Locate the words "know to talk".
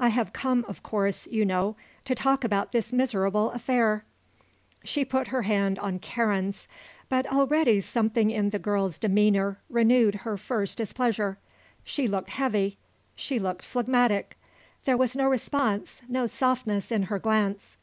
1.46-2.42